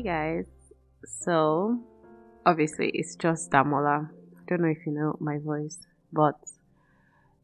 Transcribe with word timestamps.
Hi 0.00 0.04
guys. 0.04 0.46
So, 1.04 1.78
obviously, 2.46 2.88
it's 2.94 3.16
just 3.16 3.50
Damola. 3.50 4.08
I 4.08 4.42
don't 4.48 4.62
know 4.62 4.68
if 4.68 4.86
you 4.86 4.92
know 4.92 5.18
my 5.20 5.36
voice, 5.36 5.78
but 6.10 6.36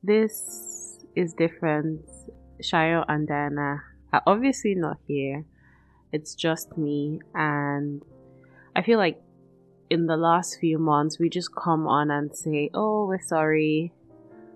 this 0.02 1.04
is 1.14 1.34
different. 1.34 2.00
Shayo 2.62 3.04
and 3.08 3.28
Diana 3.28 3.82
are 4.10 4.22
obviously 4.26 4.74
not 4.74 4.96
here. 5.06 5.44
It's 6.12 6.34
just 6.34 6.78
me, 6.78 7.20
and 7.34 8.02
I 8.74 8.80
feel 8.80 8.96
like 8.96 9.20
in 9.90 10.06
the 10.06 10.16
last 10.16 10.58
few 10.58 10.78
months 10.78 11.18
we 11.18 11.28
just 11.28 11.54
come 11.54 11.86
on 11.86 12.10
and 12.10 12.34
say, 12.34 12.70
"Oh, 12.72 13.06
we're 13.06 13.20
sorry, 13.20 13.92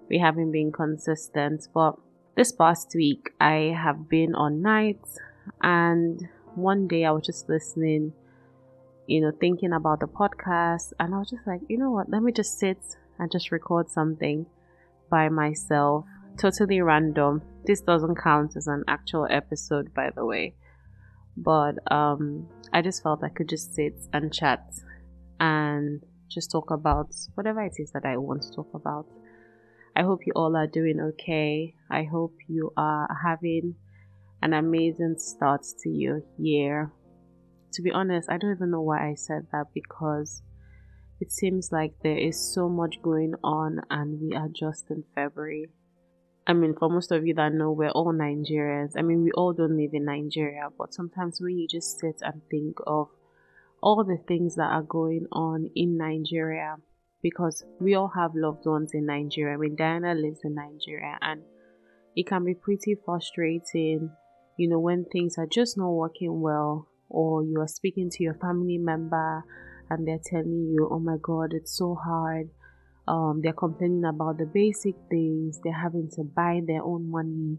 we 0.08 0.16
haven't 0.16 0.52
been 0.52 0.72
consistent." 0.72 1.68
But 1.74 1.98
this 2.34 2.50
past 2.50 2.94
week, 2.94 3.34
I 3.38 3.76
have 3.76 4.08
been 4.08 4.34
on 4.34 4.62
nights, 4.62 5.18
and 5.60 6.26
one 6.54 6.88
day 6.88 7.04
I 7.04 7.10
was 7.10 7.26
just 7.26 7.48
listening, 7.48 8.12
you 9.06 9.20
know, 9.20 9.32
thinking 9.40 9.72
about 9.72 10.00
the 10.00 10.06
podcast, 10.06 10.92
and 10.98 11.14
I 11.14 11.18
was 11.18 11.30
just 11.30 11.46
like, 11.46 11.60
you 11.68 11.78
know 11.78 11.90
what, 11.90 12.10
let 12.10 12.22
me 12.22 12.32
just 12.32 12.58
sit 12.58 12.78
and 13.18 13.30
just 13.30 13.52
record 13.52 13.88
something 13.88 14.46
by 15.10 15.28
myself. 15.28 16.04
Totally 16.36 16.80
random. 16.80 17.42
This 17.64 17.80
doesn't 17.80 18.16
count 18.16 18.56
as 18.56 18.66
an 18.66 18.84
actual 18.88 19.26
episode, 19.30 19.92
by 19.92 20.10
the 20.14 20.24
way. 20.24 20.54
But 21.36 21.74
um, 21.92 22.48
I 22.72 22.82
just 22.82 23.02
felt 23.02 23.22
I 23.22 23.28
could 23.28 23.48
just 23.48 23.74
sit 23.74 23.94
and 24.12 24.32
chat 24.32 24.64
and 25.38 26.02
just 26.28 26.50
talk 26.50 26.70
about 26.70 27.14
whatever 27.34 27.62
it 27.62 27.74
is 27.78 27.90
that 27.92 28.04
I 28.04 28.16
want 28.16 28.42
to 28.42 28.52
talk 28.52 28.68
about. 28.74 29.06
I 29.96 30.02
hope 30.02 30.20
you 30.26 30.32
all 30.36 30.56
are 30.56 30.66
doing 30.66 31.00
okay. 31.00 31.74
I 31.90 32.04
hope 32.04 32.34
you 32.46 32.72
are 32.76 33.08
having 33.22 33.74
an 34.42 34.52
amazing 34.52 35.16
start 35.18 35.62
to 35.82 35.90
your 35.90 36.22
year. 36.38 36.92
To 37.74 37.82
be 37.82 37.90
honest, 37.90 38.30
I 38.30 38.38
don't 38.38 38.54
even 38.56 38.70
know 38.70 38.80
why 38.80 39.08
I 39.10 39.14
said 39.14 39.46
that 39.52 39.66
because 39.74 40.42
it 41.20 41.30
seems 41.30 41.70
like 41.70 41.92
there 42.02 42.18
is 42.18 42.52
so 42.54 42.68
much 42.68 43.02
going 43.02 43.34
on 43.44 43.80
and 43.90 44.20
we 44.20 44.34
are 44.34 44.48
just 44.48 44.90
in 44.90 45.04
February. 45.14 45.68
I 46.46 46.54
mean, 46.54 46.74
for 46.76 46.88
most 46.88 47.12
of 47.12 47.26
you 47.26 47.34
that 47.34 47.52
know, 47.52 47.70
we're 47.70 47.90
all 47.90 48.12
Nigerians. 48.12 48.92
I 48.96 49.02
mean, 49.02 49.22
we 49.22 49.30
all 49.32 49.52
don't 49.52 49.76
live 49.76 49.90
in 49.92 50.06
Nigeria, 50.06 50.68
but 50.76 50.94
sometimes 50.94 51.40
when 51.40 51.58
you 51.58 51.68
just 51.68 52.00
sit 52.00 52.16
and 52.22 52.40
think 52.50 52.78
of 52.86 53.08
all 53.82 54.02
the 54.04 54.18
things 54.26 54.56
that 54.56 54.70
are 54.70 54.82
going 54.82 55.26
on 55.30 55.70
in 55.76 55.96
Nigeria, 55.96 56.76
because 57.22 57.62
we 57.78 57.94
all 57.94 58.12
have 58.16 58.34
loved 58.34 58.66
ones 58.66 58.92
in 58.94 59.06
Nigeria. 59.06 59.54
I 59.54 59.58
mean, 59.58 59.76
Diana 59.76 60.14
lives 60.14 60.40
in 60.42 60.54
Nigeria, 60.54 61.18
and 61.20 61.42
it 62.16 62.26
can 62.26 62.44
be 62.44 62.54
pretty 62.54 62.96
frustrating 63.04 64.10
you 64.56 64.68
know, 64.68 64.78
when 64.78 65.04
things 65.04 65.36
are 65.38 65.46
just 65.46 65.76
not 65.76 65.90
working 65.90 66.40
well, 66.40 66.88
or 67.08 67.42
you 67.42 67.60
are 67.60 67.68
speaking 67.68 68.08
to 68.10 68.22
your 68.22 68.34
family 68.34 68.78
member 68.78 69.44
and 69.90 70.06
they're 70.06 70.20
telling 70.24 70.70
you, 70.72 70.88
oh 70.90 71.00
my 71.00 71.16
god, 71.20 71.52
it's 71.52 71.76
so 71.76 71.94
hard. 71.94 72.48
Um, 73.08 73.40
they're 73.42 73.52
complaining 73.52 74.04
about 74.04 74.38
the 74.38 74.46
basic 74.46 74.94
things, 75.08 75.60
they're 75.64 75.72
having 75.72 76.08
to 76.14 76.22
buy 76.22 76.60
their 76.64 76.82
own 76.82 77.10
money, 77.10 77.58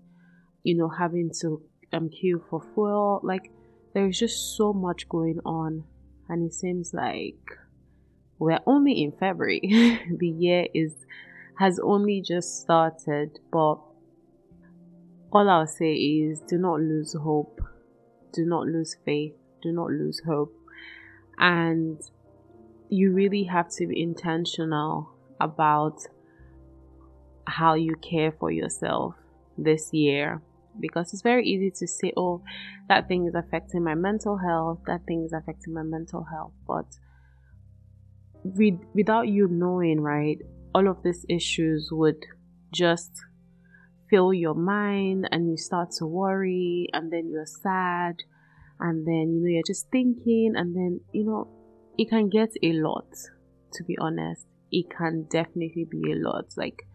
you 0.63 0.77
know, 0.77 0.87
having 0.87 1.31
to 1.41 1.61
um, 1.91 2.09
queue 2.09 2.41
for 2.49 2.61
fuel. 2.73 3.19
Like, 3.23 3.51
there's 3.93 4.17
just 4.17 4.55
so 4.55 4.71
much 4.71 5.09
going 5.09 5.39
on, 5.45 5.83
and 6.29 6.47
it 6.47 6.53
seems 6.53 6.93
like 6.93 7.57
we're 8.39 8.59
only 8.65 9.03
in 9.03 9.11
February. 9.11 9.59
the 10.17 10.29
year 10.29 10.67
is 10.73 10.95
has 11.59 11.79
only 11.83 12.21
just 12.21 12.61
started, 12.61 13.39
but 13.51 13.79
all 15.31 15.49
I'll 15.49 15.67
say 15.67 15.93
is 15.93 16.41
do 16.41 16.57
not 16.57 16.79
lose 16.79 17.13
hope, 17.13 17.61
do 18.33 18.45
not 18.45 18.67
lose 18.67 18.95
faith, 19.05 19.33
do 19.61 19.71
not 19.71 19.89
lose 19.89 20.21
hope. 20.25 20.53
And 21.37 21.99
you 22.89 23.13
really 23.13 23.43
have 23.45 23.69
to 23.77 23.87
be 23.87 24.01
intentional 24.01 25.09
about 25.39 25.99
how 27.47 27.73
you 27.73 27.95
care 27.95 28.31
for 28.31 28.51
yourself 28.51 29.15
this 29.57 29.93
year 29.93 30.41
because 30.79 31.13
it's 31.13 31.21
very 31.21 31.45
easy 31.45 31.71
to 31.71 31.87
say, 31.87 32.13
oh, 32.15 32.41
that 32.87 33.07
thing 33.07 33.25
is 33.27 33.35
affecting 33.35 33.83
my 33.83 33.95
mental 33.95 34.37
health, 34.37 34.79
that 34.87 35.05
thing 35.05 35.23
is 35.23 35.33
affecting 35.33 35.73
my 35.73 35.83
mental 35.83 36.23
health. 36.23 36.53
But 36.67 36.85
with, 38.43 38.79
without 38.93 39.27
you 39.27 39.47
knowing, 39.47 40.01
right, 40.01 40.39
all 40.73 40.87
of 40.87 41.03
these 41.03 41.25
issues 41.29 41.89
would 41.91 42.23
just 42.73 43.11
fill 44.11 44.33
your 44.33 44.53
mind 44.53 45.27
and 45.31 45.49
you 45.49 45.57
start 45.57 45.89
to 45.97 46.05
worry 46.05 46.87
and 46.93 47.11
then 47.11 47.29
you're 47.31 47.45
sad 47.45 48.17
and 48.79 49.07
then 49.07 49.33
you 49.33 49.41
know 49.41 49.47
you're 49.47 49.63
just 49.65 49.89
thinking 49.89 50.53
and 50.55 50.75
then 50.75 50.99
you 51.13 51.23
know 51.23 51.47
it 51.97 52.09
can 52.09 52.29
get 52.29 52.49
a 52.61 52.73
lot 52.73 53.07
to 53.73 53.83
be 53.83 53.97
honest. 53.99 54.45
It 54.71 54.85
can 54.89 55.27
definitely 55.29 55.85
be 55.89 56.11
a 56.11 56.15
lot. 56.15 56.45
Like 56.55 56.87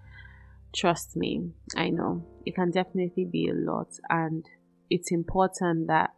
trust 0.75 1.17
me 1.17 1.53
i 1.75 1.89
know. 1.89 2.23
It 2.45 2.55
can 2.55 2.71
definitely 2.71 3.25
be 3.25 3.49
a 3.49 3.55
lot 3.55 3.89
and 4.11 4.45
it's 4.91 5.11
important 5.11 5.87
that 5.89 6.11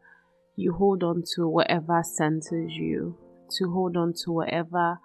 you 0.56 0.72
hold 0.72 1.04
on 1.04 1.22
to 1.36 1.46
whatever 1.46 2.02
centers 2.02 2.72
you 2.72 3.16
to 3.50 3.70
hold 3.70 3.96
on 3.96 4.12
to 4.24 4.32
whatever 4.32 4.98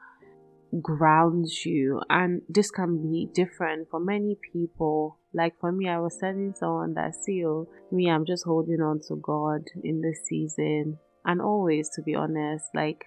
grounds 0.81 1.65
you 1.65 2.01
and 2.09 2.41
this 2.49 2.71
can 2.71 3.01
be 3.01 3.29
different 3.33 3.89
for 3.89 3.99
many 3.99 4.37
people. 4.51 5.19
Like 5.33 5.59
for 5.59 5.71
me 5.71 5.89
i 5.89 5.99
was 5.99 6.17
telling 6.17 6.53
someone 6.55 6.93
that 6.95 7.15
see 7.15 7.45
oh, 7.45 7.67
me 7.91 8.09
i'm 8.09 8.25
just 8.25 8.45
holding 8.45 8.81
on 8.81 9.01
to 9.07 9.15
god 9.15 9.63
in 9.83 10.01
this 10.01 10.25
season. 10.25 10.99
And 11.25 11.41
always 11.41 11.89
to 11.95 12.01
be 12.01 12.15
honest 12.15 12.65
like 12.73 13.05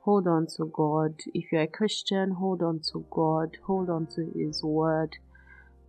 hold 0.00 0.26
on 0.26 0.46
to 0.56 0.70
god. 0.72 1.14
If 1.34 1.52
you're 1.52 1.62
a 1.62 1.66
christian 1.66 2.32
hold 2.32 2.62
on 2.62 2.80
to 2.92 3.04
god. 3.10 3.56
Hold 3.66 3.90
on 3.90 4.06
to 4.14 4.30
his 4.34 4.62
word. 4.62 5.16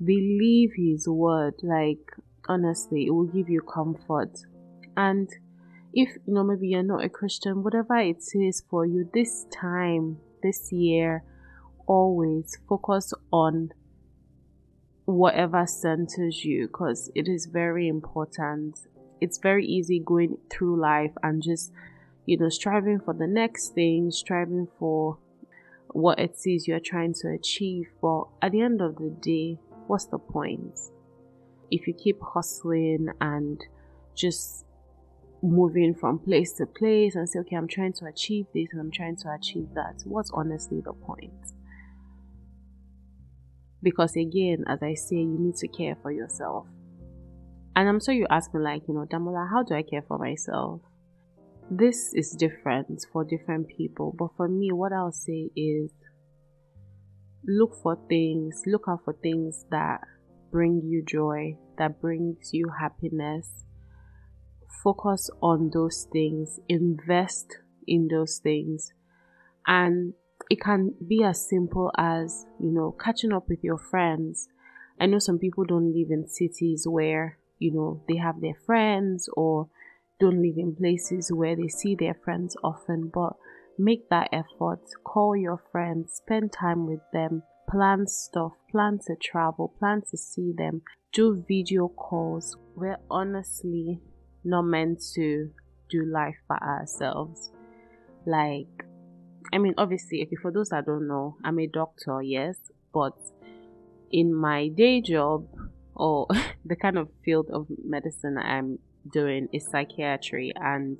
Believe 0.03 0.71
his 0.75 1.07
word. 1.07 1.55
Like 1.63 2.05
honestly 2.47 3.05
it 3.07 3.11
will 3.11 3.27
give 3.27 3.49
you 3.49 3.61
comfort. 3.61 4.37
And 4.97 5.29
if 5.93 6.09
you 6.25 6.33
know 6.33 6.43
maybe 6.43 6.67
you're 6.67 6.83
not 6.83 7.03
a 7.03 7.09
christian 7.09 7.61
whatever 7.63 7.95
it 7.97 8.17
is 8.33 8.63
for 8.67 8.83
you 8.83 9.07
this 9.13 9.45
time 9.53 10.17
this 10.43 10.71
year 10.71 11.23
always 11.87 12.57
focus 12.67 13.13
on 13.31 13.71
whatever 15.05 15.65
centers 15.65 16.45
you 16.45 16.67
because 16.67 17.11
it 17.15 17.27
is 17.27 17.45
very 17.47 17.87
important. 17.87 18.79
It's 19.19 19.37
very 19.37 19.65
easy 19.65 19.99
going 19.99 20.37
through 20.51 20.79
life 20.79 21.11
and 21.21 21.41
just, 21.41 21.71
you 22.25 22.37
know, 22.37 22.49
striving 22.49 22.99
for 22.99 23.13
the 23.13 23.27
next 23.27 23.69
thing, 23.69 24.11
striving 24.11 24.67
for 24.79 25.17
what 25.89 26.19
it 26.19 26.35
is 26.45 26.67
you're 26.67 26.79
trying 26.79 27.13
to 27.21 27.29
achieve. 27.29 27.87
But 28.01 28.25
at 28.41 28.51
the 28.51 28.61
end 28.61 28.81
of 28.81 28.95
the 28.95 29.09
day, 29.21 29.59
what's 29.87 30.05
the 30.05 30.19
point? 30.19 30.79
If 31.71 31.87
you 31.87 31.93
keep 31.93 32.21
hustling 32.21 33.09
and 33.19 33.61
just 34.15 34.65
moving 35.43 35.93
from 35.93 36.17
place 36.17 36.53
to 36.53 36.65
place 36.65 37.15
and 37.15 37.27
say, 37.27 37.39
okay, 37.39 37.57
I'm 37.57 37.67
trying 37.67 37.93
to 37.93 38.05
achieve 38.05 38.45
this 38.53 38.69
and 38.71 38.79
I'm 38.79 38.91
trying 38.91 39.17
to 39.17 39.29
achieve 39.37 39.67
that. 39.75 40.01
What's 40.05 40.31
honestly 40.33 40.81
the 40.83 40.93
point? 40.93 41.33
Because 43.81 44.15
again, 44.15 44.63
as 44.67 44.81
I 44.81 44.93
say, 44.93 45.17
you 45.17 45.37
need 45.37 45.57
to 45.57 45.67
care 45.67 45.97
for 46.01 46.11
yourself. 46.11 46.67
And 47.75 47.89
I'm 47.89 47.99
sure 47.99 48.13
you 48.13 48.25
ask 48.29 48.53
me, 48.53 48.61
like, 48.61 48.83
you 48.87 48.93
know, 48.93 49.05
Damola, 49.05 49.49
how 49.49 49.63
do 49.63 49.75
I 49.75 49.81
care 49.81 50.03
for 50.07 50.17
myself? 50.17 50.79
This 51.69 52.13
is 52.13 52.31
different 52.39 53.05
for 53.11 53.25
different 53.25 53.67
people, 53.67 54.15
but 54.17 54.29
for 54.37 54.47
me, 54.47 54.71
what 54.71 54.93
I'll 54.93 55.11
say 55.11 55.49
is 55.55 55.91
look 57.45 57.75
for 57.81 57.97
things, 58.07 58.61
look 58.65 58.83
out 58.87 58.99
for 59.03 59.13
things 59.13 59.65
that 59.71 59.99
bring 60.51 60.81
you 60.85 61.03
joy, 61.03 61.57
that 61.77 61.99
brings 61.99 62.53
you 62.53 62.71
happiness, 62.79 63.65
focus 64.83 65.29
on 65.41 65.71
those 65.73 66.07
things, 66.11 66.59
invest 66.67 67.57
in 67.87 68.07
those 68.07 68.37
things. 68.37 68.93
And 69.67 70.13
it 70.49 70.59
can 70.61 70.93
be 71.07 71.23
as 71.23 71.47
simple 71.47 71.91
as, 71.97 72.45
you 72.59 72.71
know, 72.71 72.91
catching 72.91 73.33
up 73.33 73.47
with 73.47 73.63
your 73.63 73.77
friends. 73.77 74.49
I 74.99 75.05
know 75.05 75.19
some 75.19 75.39
people 75.39 75.63
don't 75.65 75.93
live 75.93 76.11
in 76.11 76.27
cities 76.27 76.85
where, 76.87 77.37
you 77.59 77.71
know, 77.71 78.03
they 78.07 78.17
have 78.17 78.41
their 78.41 78.55
friends 78.65 79.29
or 79.35 79.69
don't 80.19 80.41
live 80.41 80.57
in 80.57 80.75
places 80.75 81.31
where 81.31 81.55
they 81.55 81.67
see 81.67 81.95
their 81.95 82.13
friends 82.13 82.55
often, 82.63 83.09
but 83.13 83.33
make 83.77 84.09
that 84.09 84.29
effort. 84.31 84.81
Call 85.03 85.35
your 85.35 85.61
friends, 85.71 86.13
spend 86.13 86.51
time 86.51 86.85
with 86.85 87.01
them, 87.11 87.43
plan 87.69 88.07
stuff, 88.07 88.53
plan 88.71 88.99
to 89.07 89.15
travel, 89.15 89.73
plan 89.79 90.01
to 90.11 90.17
see 90.17 90.53
them, 90.55 90.81
do 91.11 91.43
video 91.47 91.87
calls. 91.87 92.57
We're 92.75 92.99
honestly 93.09 93.99
not 94.43 94.63
meant 94.63 95.01
to 95.15 95.49
do 95.89 96.05
life 96.05 96.37
by 96.47 96.57
ourselves. 96.57 97.51
Like, 98.25 98.85
I 99.51 99.57
mean, 99.57 99.73
obviously, 99.77 100.23
okay, 100.23 100.35
for 100.41 100.51
those 100.51 100.69
that 100.69 100.85
don't 100.85 101.07
know, 101.07 101.37
I'm 101.43 101.59
a 101.59 101.67
doctor, 101.67 102.21
yes, 102.21 102.57
but 102.93 103.13
in 104.11 104.33
my 104.33 104.67
day 104.69 105.01
job 105.01 105.47
or 105.95 106.27
the 106.65 106.75
kind 106.75 106.97
of 106.97 107.09
field 107.23 107.49
of 107.51 107.67
medicine 107.83 108.37
I'm 108.37 108.79
doing 109.11 109.49
is 109.51 109.67
psychiatry, 109.67 110.53
and 110.55 110.97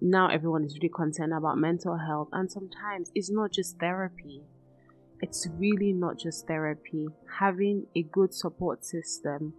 now 0.00 0.28
everyone 0.28 0.64
is 0.64 0.74
really 0.74 0.88
concerned 0.94 1.34
about 1.34 1.58
mental 1.58 1.98
health, 1.98 2.28
and 2.32 2.50
sometimes 2.50 3.10
it's 3.14 3.30
not 3.30 3.52
just 3.52 3.78
therapy. 3.78 4.42
It's 5.20 5.46
really 5.58 5.92
not 5.92 6.18
just 6.18 6.46
therapy. 6.46 7.08
Having 7.38 7.86
a 7.94 8.02
good 8.02 8.32
support 8.32 8.86
system, 8.86 9.52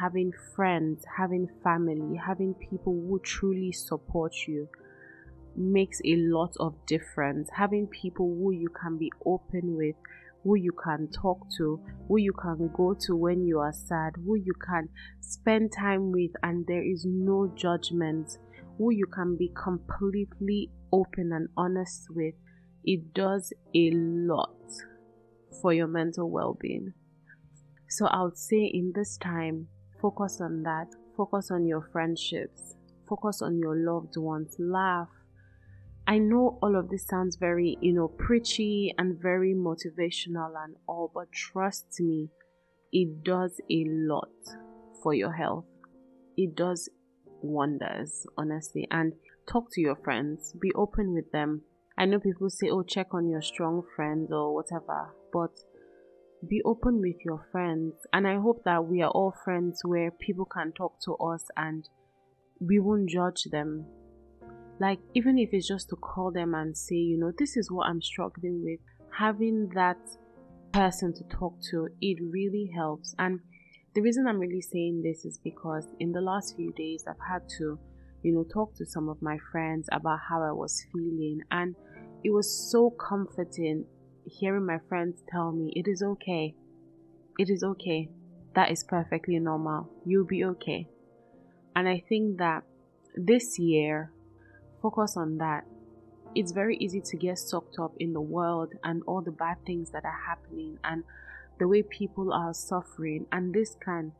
having 0.00 0.32
friends, 0.54 1.04
having 1.16 1.48
family, 1.62 2.16
having 2.16 2.54
people 2.54 2.92
who 2.92 3.20
truly 3.22 3.72
support 3.72 4.32
you 4.46 4.68
makes 5.56 6.00
a 6.04 6.16
lot 6.16 6.54
of 6.60 6.74
difference. 6.86 7.48
Having 7.52 7.86
people 7.88 8.26
who 8.38 8.50
you 8.52 8.68
can 8.68 8.98
be 8.98 9.10
open 9.24 9.76
with, 9.76 9.96
who 10.44 10.56
you 10.56 10.72
can 10.72 11.08
talk 11.08 11.38
to, 11.56 11.80
who 12.08 12.18
you 12.18 12.32
can 12.32 12.70
go 12.74 12.94
to 13.06 13.16
when 13.16 13.44
you 13.46 13.58
are 13.58 13.72
sad, 13.72 14.14
who 14.24 14.36
you 14.36 14.52
can 14.64 14.88
spend 15.20 15.72
time 15.72 16.12
with, 16.12 16.30
and 16.42 16.66
there 16.66 16.84
is 16.84 17.04
no 17.06 17.52
judgment, 17.56 18.38
who 18.78 18.92
you 18.92 19.06
can 19.06 19.36
be 19.36 19.50
completely 19.56 20.70
open 20.92 21.32
and 21.32 21.48
honest 21.56 22.08
with. 22.10 22.34
It 22.84 23.14
does 23.14 23.52
a 23.74 23.90
lot 23.92 24.54
for 25.60 25.72
your 25.72 25.88
mental 25.88 26.30
well 26.30 26.56
being. 26.60 26.92
So, 27.88 28.06
I 28.06 28.22
would 28.24 28.36
say 28.36 28.70
in 28.72 28.92
this 28.94 29.16
time, 29.16 29.68
focus 30.06 30.40
on 30.40 30.62
that, 30.62 30.86
focus 31.16 31.50
on 31.50 31.66
your 31.66 31.88
friendships, 31.90 32.76
focus 33.08 33.42
on 33.42 33.58
your 33.58 33.74
loved 33.74 34.16
ones, 34.16 34.54
laugh, 34.56 35.08
I 36.06 36.18
know 36.18 36.60
all 36.62 36.76
of 36.76 36.88
this 36.88 37.04
sounds 37.04 37.34
very, 37.34 37.76
you 37.80 37.92
know, 37.92 38.06
preachy 38.06 38.94
and 38.96 39.20
very 39.20 39.52
motivational 39.52 40.52
and 40.64 40.76
all, 40.86 41.10
but 41.12 41.32
trust 41.32 41.86
me, 41.98 42.28
it 42.92 43.24
does 43.24 43.60
a 43.68 43.84
lot 43.88 44.30
for 45.02 45.12
your 45.12 45.32
health. 45.32 45.64
It 46.36 46.54
does 46.54 46.88
wonders, 47.42 48.24
honestly. 48.38 48.86
And 48.88 49.14
talk 49.50 49.72
to 49.72 49.80
your 49.80 49.96
friends, 49.96 50.54
be 50.60 50.70
open 50.76 51.12
with 51.12 51.32
them. 51.32 51.62
I 51.98 52.04
know 52.04 52.20
people 52.20 52.50
say, 52.50 52.70
oh, 52.70 52.84
check 52.84 53.08
on 53.12 53.28
your 53.28 53.42
strong 53.42 53.82
friends 53.96 54.30
or 54.30 54.54
whatever, 54.54 55.12
but 55.32 55.50
be 56.48 56.62
open 56.64 57.00
with 57.00 57.16
your 57.24 57.46
friends. 57.52 57.94
And 58.12 58.26
I 58.26 58.36
hope 58.36 58.62
that 58.64 58.86
we 58.86 59.02
are 59.02 59.10
all 59.10 59.34
friends 59.44 59.80
where 59.84 60.10
people 60.10 60.44
can 60.44 60.72
talk 60.72 61.00
to 61.04 61.14
us 61.16 61.44
and 61.56 61.88
we 62.60 62.78
won't 62.78 63.08
judge 63.08 63.44
them 63.50 63.86
like, 64.78 64.98
even 65.14 65.38
if 65.38 65.50
it's 65.52 65.66
just 65.66 65.88
to 65.90 65.96
call 65.96 66.30
them 66.30 66.54
and 66.54 66.76
say, 66.76 66.96
you 66.96 67.18
know, 67.18 67.32
this 67.38 67.56
is 67.56 67.70
what 67.70 67.88
I'm 67.88 68.02
struggling 68.02 68.62
with, 68.62 68.80
having 69.18 69.70
that 69.74 69.96
person 70.72 71.14
to 71.14 71.24
talk 71.24 71.54
to, 71.70 71.88
it 72.00 72.18
really 72.20 72.70
helps. 72.74 73.14
And 73.18 73.40
the 73.94 74.02
reason 74.02 74.26
I'm 74.26 74.38
really 74.38 74.60
saying 74.60 75.02
this 75.02 75.24
is 75.24 75.38
because 75.42 75.86
in 75.98 76.12
the 76.12 76.20
last 76.20 76.56
few 76.56 76.72
days, 76.72 77.04
I've 77.08 77.16
had 77.26 77.48
to, 77.58 77.78
you 78.22 78.34
know, 78.34 78.44
talk 78.44 78.74
to 78.76 78.84
some 78.84 79.08
of 79.08 79.22
my 79.22 79.38
friends 79.50 79.88
about 79.92 80.18
how 80.28 80.42
I 80.42 80.52
was 80.52 80.84
feeling. 80.92 81.40
And 81.50 81.74
it 82.22 82.30
was 82.30 82.70
so 82.70 82.90
comforting 82.90 83.86
hearing 84.26 84.66
my 84.66 84.78
friends 84.88 85.22
tell 85.30 85.52
me, 85.52 85.72
it 85.74 85.88
is 85.88 86.02
okay. 86.02 86.54
It 87.38 87.50
is 87.50 87.62
okay. 87.62 88.10
That 88.54 88.70
is 88.70 88.84
perfectly 88.84 89.38
normal. 89.38 89.88
You'll 90.04 90.26
be 90.26 90.44
okay. 90.44 90.88
And 91.74 91.88
I 91.88 92.02
think 92.08 92.38
that 92.38 92.64
this 93.14 93.58
year, 93.58 94.12
focus 94.82 95.16
on 95.16 95.38
that. 95.38 95.64
It's 96.34 96.52
very 96.52 96.76
easy 96.76 97.00
to 97.00 97.16
get 97.16 97.38
sucked 97.38 97.78
up 97.78 97.92
in 97.98 98.12
the 98.12 98.20
world 98.20 98.72
and 98.84 99.02
all 99.06 99.22
the 99.22 99.32
bad 99.32 99.56
things 99.66 99.90
that 99.92 100.04
are 100.04 100.20
happening 100.26 100.78
and 100.84 101.02
the 101.58 101.66
way 101.66 101.82
people 101.82 102.32
are 102.32 102.52
suffering, 102.52 103.26
and 103.32 103.54
this 103.54 103.74
can 103.82 104.12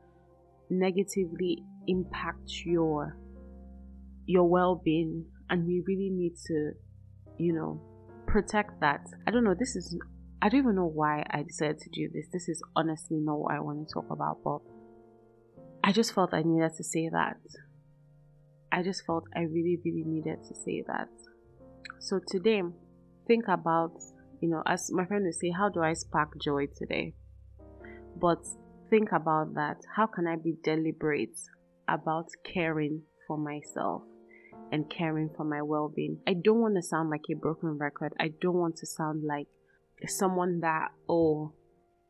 negatively 0.70 1.62
impact 1.86 2.64
your 2.64 3.16
your 4.26 4.48
well-being 4.48 5.24
and 5.48 5.64
we 5.64 5.80
really 5.86 6.10
need 6.10 6.32
to 6.44 6.72
you 7.38 7.52
know 7.52 7.80
protect 8.36 8.80
that 8.80 9.00
i 9.26 9.30
don't 9.30 9.44
know 9.44 9.54
this 9.58 9.76
is 9.76 9.96
i 10.42 10.48
don't 10.48 10.60
even 10.60 10.76
know 10.76 10.90
why 11.00 11.24
i 11.30 11.42
decided 11.42 11.78
to 11.78 11.90
do 11.90 12.08
this 12.12 12.26
this 12.32 12.48
is 12.48 12.62
honestly 12.74 13.18
not 13.18 13.38
what 13.38 13.54
i 13.54 13.60
want 13.60 13.78
to 13.86 13.94
talk 13.94 14.06
about 14.10 14.38
but 14.44 14.60
i 15.84 15.90
just 15.92 16.14
felt 16.14 16.34
i 16.34 16.42
needed 16.42 16.72
to 16.76 16.84
say 16.84 17.08
that 17.08 17.38
I 18.76 18.82
just 18.82 19.06
felt 19.06 19.24
I 19.34 19.40
really, 19.40 19.78
really 19.84 20.04
needed 20.04 20.44
to 20.48 20.54
say 20.54 20.84
that. 20.86 21.08
So 21.98 22.20
today, 22.28 22.62
think 23.26 23.48
about, 23.48 23.92
you 24.40 24.50
know, 24.50 24.62
as 24.66 24.90
my 24.92 25.06
friend 25.06 25.24
would 25.24 25.34
say, 25.34 25.50
how 25.50 25.70
do 25.70 25.82
I 25.82 25.94
spark 25.94 26.38
joy 26.42 26.66
today? 26.76 27.14
But 28.20 28.44
think 28.90 29.12
about 29.12 29.54
that. 29.54 29.78
How 29.96 30.06
can 30.06 30.26
I 30.26 30.36
be 30.36 30.56
deliberate 30.62 31.38
about 31.88 32.26
caring 32.44 33.02
for 33.26 33.38
myself 33.38 34.02
and 34.72 34.90
caring 34.90 35.30
for 35.36 35.44
my 35.44 35.62
well 35.62 35.92
being? 35.94 36.18
I 36.26 36.34
don't 36.34 36.60
want 36.60 36.76
to 36.76 36.82
sound 36.82 37.10
like 37.10 37.24
a 37.30 37.34
broken 37.34 37.78
record. 37.78 38.12
I 38.18 38.32
don't 38.40 38.56
want 38.56 38.76
to 38.76 38.86
sound 38.86 39.24
like 39.24 39.46
someone 40.06 40.60
that, 40.60 40.88
oh, 41.08 41.52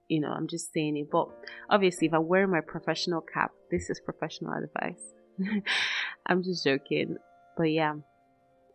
you 0.08 0.20
know, 0.20 0.30
I'm 0.30 0.46
just 0.46 0.72
saying 0.72 0.96
it. 0.96 1.10
But 1.10 1.28
obviously, 1.70 2.06
if 2.08 2.14
I 2.14 2.18
wear 2.18 2.46
my 2.46 2.60
professional 2.60 3.20
cap, 3.20 3.52
this 3.70 3.90
is 3.90 4.00
professional 4.00 4.52
advice. 4.52 5.02
I'm 6.26 6.42
just 6.42 6.64
joking. 6.64 7.16
But 7.56 7.70
yeah, 7.70 7.94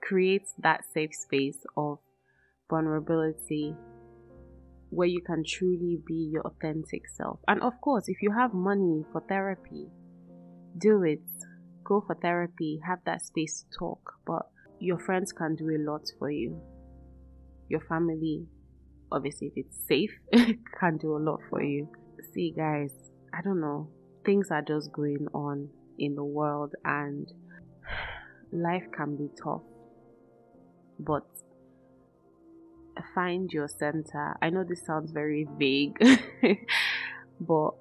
creates 0.01 0.53
that 0.59 0.83
safe 0.93 1.13
space 1.13 1.59
of 1.77 1.99
vulnerability 2.69 3.75
where 4.89 5.07
you 5.07 5.21
can 5.21 5.43
truly 5.47 5.99
be 6.05 6.29
your 6.31 6.45
authentic 6.45 7.07
self. 7.07 7.39
And 7.47 7.61
of 7.61 7.79
course, 7.81 8.05
if 8.07 8.21
you 8.21 8.31
have 8.31 8.53
money 8.53 9.05
for 9.11 9.21
therapy, 9.21 9.87
do 10.77 11.03
it. 11.03 11.21
Go 11.83 12.03
for 12.05 12.15
therapy, 12.15 12.79
have 12.85 12.99
that 13.05 13.21
space 13.21 13.63
to 13.63 13.77
talk. 13.77 14.13
But 14.25 14.47
your 14.79 14.99
friends 14.99 15.31
can 15.31 15.55
do 15.55 15.69
a 15.69 15.79
lot 15.79 16.03
for 16.19 16.29
you. 16.29 16.59
Your 17.69 17.81
family, 17.81 18.45
obviously, 19.11 19.47
if 19.47 19.65
it's 19.65 19.87
safe, 19.87 20.11
can 20.79 20.97
do 20.97 21.15
a 21.15 21.19
lot 21.19 21.39
for 21.49 21.61
you. 21.61 21.87
See, 22.33 22.53
guys, 22.55 22.93
I 23.33 23.41
don't 23.41 23.61
know. 23.61 23.89
Things 24.25 24.51
are 24.51 24.61
just 24.61 24.91
going 24.91 25.27
on 25.33 25.69
in 25.97 26.15
the 26.15 26.23
world 26.23 26.73
and 26.83 27.31
life 28.51 28.83
can 28.95 29.15
be 29.15 29.29
tough 29.41 29.61
but 30.99 31.25
find 33.15 33.51
your 33.51 33.67
center 33.67 34.35
i 34.41 34.49
know 34.49 34.63
this 34.63 34.85
sounds 34.85 35.11
very 35.11 35.47
vague 35.57 35.97
but 37.39 37.71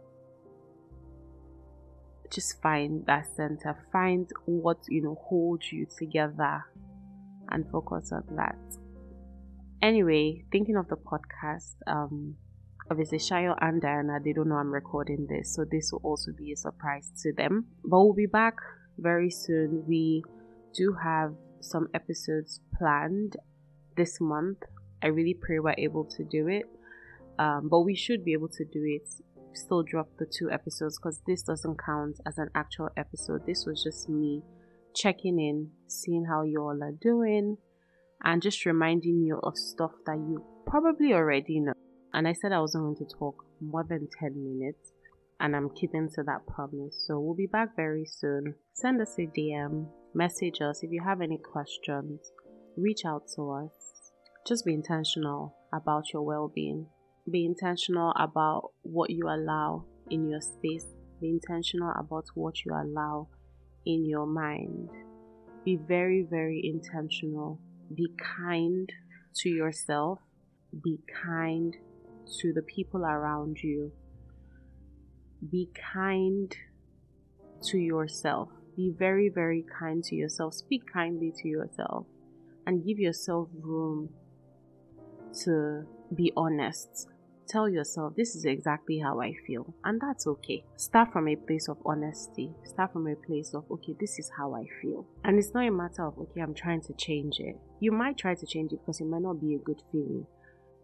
just 2.30 2.60
find 2.62 3.04
that 3.06 3.26
center 3.36 3.76
find 3.92 4.28
what 4.46 4.78
you 4.88 5.02
know 5.02 5.18
holds 5.28 5.72
you 5.72 5.86
together 5.98 6.64
and 7.50 7.68
focus 7.70 8.12
on 8.12 8.24
that 8.36 8.56
anyway 9.82 10.42
thinking 10.52 10.76
of 10.76 10.86
the 10.88 10.96
podcast 10.96 11.74
um 11.86 12.36
obviously 12.90 13.18
Shayo 13.18 13.56
and 13.60 13.80
Diana, 13.80 14.18
they 14.22 14.32
don't 14.32 14.48
know 14.48 14.56
I'm 14.56 14.72
recording 14.72 15.26
this, 15.28 15.54
so 15.54 15.64
this 15.64 15.92
will 15.92 16.00
also 16.02 16.32
be 16.32 16.52
a 16.52 16.56
surprise 16.56 17.10
to 17.22 17.32
them. 17.32 17.66
But 17.84 18.00
we'll 18.00 18.14
be 18.14 18.26
back 18.26 18.56
very 18.98 19.30
soon. 19.30 19.84
We 19.86 20.24
do 20.74 20.96
have 21.02 21.34
some 21.60 21.88
episodes 21.94 22.60
planned 22.76 23.36
this 23.96 24.20
month. 24.20 24.58
I 25.02 25.08
really 25.08 25.34
pray 25.34 25.60
we're 25.60 25.74
able 25.78 26.04
to 26.16 26.24
do 26.24 26.48
it. 26.48 26.66
Um, 27.38 27.68
but 27.70 27.80
we 27.80 27.94
should 27.94 28.24
be 28.24 28.32
able 28.32 28.48
to 28.48 28.64
do 28.64 28.82
it. 28.84 29.08
Still 29.52 29.82
drop 29.82 30.08
the 30.18 30.26
two 30.26 30.50
episodes 30.50 30.98
because 30.98 31.20
this 31.26 31.42
doesn't 31.42 31.78
count 31.84 32.20
as 32.26 32.38
an 32.38 32.50
actual 32.54 32.88
episode. 32.96 33.46
This 33.46 33.66
was 33.66 33.82
just 33.82 34.08
me 34.08 34.42
checking 34.94 35.38
in, 35.38 35.70
seeing 35.86 36.24
how 36.24 36.42
you 36.42 36.60
all 36.60 36.82
are 36.82 36.92
doing, 37.00 37.56
and 38.22 38.42
just 38.42 38.64
reminding 38.64 39.22
you 39.22 39.40
of 39.42 39.56
stuff 39.56 39.92
that 40.06 40.16
you 40.16 40.44
probably 40.66 41.12
already 41.12 41.60
know. 41.60 41.72
And 42.12 42.26
I 42.26 42.32
said 42.32 42.52
I 42.52 42.60
wasn't 42.60 42.84
going 42.84 43.08
to 43.08 43.16
talk 43.16 43.44
more 43.60 43.84
than 43.88 44.08
10 44.18 44.34
minutes, 44.34 44.92
and 45.40 45.54
I'm 45.54 45.70
keeping 45.70 46.08
to 46.14 46.22
that 46.24 46.46
promise. 46.46 47.04
So 47.06 47.18
we'll 47.20 47.34
be 47.34 47.46
back 47.46 47.76
very 47.76 48.04
soon. 48.04 48.54
Send 48.74 49.00
us 49.00 49.16
a 49.18 49.26
DM, 49.26 49.86
message 50.14 50.60
us 50.60 50.82
if 50.82 50.90
you 50.90 51.02
have 51.04 51.20
any 51.20 51.38
questions, 51.38 52.32
reach 52.76 53.04
out 53.06 53.22
to 53.36 53.50
us. 53.50 53.72
Just 54.46 54.64
be 54.64 54.74
intentional 54.74 55.54
about 55.72 56.12
your 56.12 56.22
well 56.22 56.50
being. 56.52 56.86
Be 57.28 57.44
intentional 57.44 58.12
about 58.16 58.70
what 58.82 59.10
you 59.10 59.28
allow 59.28 59.84
in 60.10 60.28
your 60.28 60.40
space. 60.40 60.86
Be 61.20 61.28
intentional 61.28 61.92
about 61.98 62.26
what 62.34 62.64
you 62.64 62.72
allow 62.72 63.28
in 63.84 64.04
your 64.04 64.26
mind. 64.26 64.90
Be 65.64 65.76
very, 65.76 66.22
very 66.28 66.60
intentional. 66.64 67.60
Be 67.94 68.08
kind 68.18 68.88
to 69.36 69.48
yourself. 69.48 70.20
Be 70.82 71.00
kind 71.24 71.76
to 72.40 72.52
the 72.52 72.62
people 72.62 73.04
around 73.04 73.58
you. 73.62 73.92
Be 75.50 75.68
kind 75.92 76.54
to 77.64 77.78
yourself. 77.78 78.48
Be 78.76 78.90
very, 78.96 79.28
very 79.28 79.64
kind 79.78 80.02
to 80.04 80.14
yourself. 80.14 80.54
Speak 80.54 80.82
kindly 80.90 81.32
to 81.42 81.48
yourself 81.48 82.06
and 82.66 82.84
give 82.84 82.98
yourself 82.98 83.48
room 83.60 84.10
to 85.44 85.86
be 86.14 86.32
honest, 86.36 87.08
tell 87.48 87.68
yourself 87.68 88.14
this 88.16 88.34
is 88.34 88.44
exactly 88.44 88.98
how 88.98 89.20
I 89.20 89.34
feel, 89.46 89.74
and 89.84 90.00
that's 90.00 90.26
okay. 90.26 90.64
Start 90.76 91.12
from 91.12 91.28
a 91.28 91.36
place 91.36 91.68
of 91.68 91.78
honesty. 91.84 92.52
Start 92.64 92.92
from 92.92 93.06
a 93.08 93.16
place 93.16 93.54
of 93.54 93.64
okay, 93.70 93.94
this 93.98 94.18
is 94.18 94.30
how 94.36 94.54
I 94.54 94.64
feel, 94.80 95.06
and 95.24 95.38
it's 95.38 95.52
not 95.54 95.66
a 95.66 95.70
matter 95.70 96.06
of 96.06 96.18
okay, 96.18 96.40
I'm 96.40 96.54
trying 96.54 96.82
to 96.82 96.92
change 96.94 97.40
it. 97.40 97.56
You 97.80 97.92
might 97.92 98.18
try 98.18 98.34
to 98.34 98.46
change 98.46 98.72
it 98.72 98.80
because 98.80 99.00
it 99.00 99.06
might 99.06 99.22
not 99.22 99.40
be 99.40 99.54
a 99.54 99.58
good 99.58 99.82
feeling, 99.90 100.26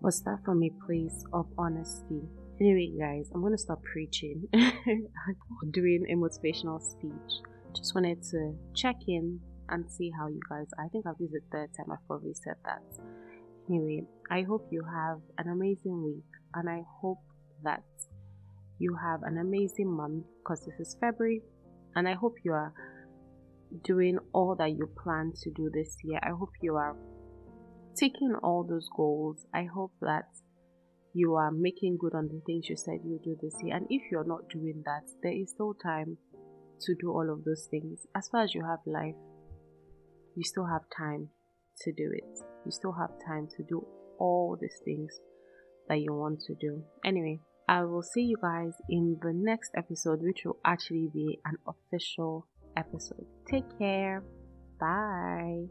but 0.03 0.13
start 0.13 0.41
from 0.45 0.63
a 0.63 0.71
place 0.87 1.25
of 1.33 1.47
honesty. 1.57 2.23
Anyway, 2.61 2.93
guys, 2.99 3.31
I'm 3.35 3.43
gonna 3.43 3.59
stop 3.59 3.83
preaching 3.83 4.49
or 4.55 5.71
doing 5.71 6.07
a 6.11 6.15
motivational 6.15 6.81
speech. 6.83 7.43
Just 7.75 7.95
wanted 7.95 8.23
to 8.31 8.55
check 8.75 8.97
in 9.07 9.41
and 9.69 9.91
see 9.91 10.11
how 10.17 10.29
you 10.29 10.41
guys. 10.49 10.67
I 10.79 10.89
think 10.89 11.05
this 11.05 11.29
is 11.29 11.33
the 11.33 11.41
third 11.53 11.71
time 11.77 11.93
I've 11.93 12.07
probably 12.07 12.35
said 12.35 12.55
that. 12.65 12.83
Anyway, 13.69 14.03
I 14.31 14.43
hope 14.43 14.69
you 14.71 14.85
have 14.85 15.19
an 15.39 15.51
amazing 15.53 16.05
week 16.05 16.25
and 16.55 16.69
I 16.69 16.83
hope 17.01 17.19
that 17.65 17.83
you 18.79 18.97
have 19.03 19.23
an 19.23 19.39
amazing 19.39 19.91
month 19.91 20.25
because 20.39 20.65
this 20.65 20.79
is 20.79 20.97
February 21.01 21.43
and 21.95 22.09
I 22.09 22.15
hope 22.15 22.35
you 22.45 22.53
are 22.53 22.73
doing 23.83 24.19
all 24.33 24.55
that 24.59 24.71
you 24.71 24.89
plan 25.03 25.33
to 25.43 25.51
do 25.51 25.71
this 25.73 25.97
year. 26.05 26.21
I 26.23 26.31
hope 26.31 26.51
you 26.63 26.77
are 26.77 26.97
taking 27.97 28.35
all 28.43 28.65
those 28.69 28.89
goals. 28.95 29.47
I 29.53 29.65
hope 29.65 29.93
that 30.01 30.29
you 31.13 31.35
are 31.35 31.51
making 31.51 31.97
good 31.99 32.15
on 32.15 32.29
the 32.29 32.41
things 32.47 32.69
you 32.69 32.77
said 32.77 33.01
you'll 33.05 33.19
do 33.25 33.37
this 33.43 33.55
year. 33.63 33.77
And 33.77 33.87
if 33.91 34.03
you're 34.11 34.27
not 34.27 34.49
doing 34.49 34.83
that, 34.85 35.09
there 35.23 35.33
is 35.33 35.51
still 35.51 35.75
time 35.75 36.19
to 36.83 36.95
do 37.01 37.11
all 37.11 37.33
of 37.33 37.45
those 37.45 37.67
things. 37.71 38.07
As 38.15 38.29
far 38.29 38.43
as 38.43 38.55
you 38.55 38.65
have 38.65 38.81
life, 38.87 39.15
you 40.37 40.45
still 40.45 40.67
have 40.67 40.83
time 40.97 41.31
to 41.83 41.93
do 41.93 42.11
it. 42.13 42.39
You 42.65 42.71
still 42.71 42.93
have 42.93 43.11
time 43.27 43.49
to 43.57 43.63
do 43.63 43.87
all 44.19 44.57
these 44.61 44.81
things 44.85 45.21
that 45.89 46.01
you 46.01 46.13
want 46.13 46.41
to 46.47 46.55
do. 46.55 46.83
Anyway, 47.05 47.41
I 47.69 47.85
will 47.85 48.03
see 48.03 48.23
you 48.23 48.37
guys 48.41 48.73
in 48.89 49.19
the 49.23 49.33
next 49.33 49.73
episode, 49.77 50.21
which 50.23 50.43
will 50.45 50.59
actually 50.65 51.09
be 51.13 51.41
an 51.45 51.57
official 51.67 52.47
episode. 52.77 53.27
Take 53.51 53.79
care. 53.79 54.23
Bye. 54.79 55.67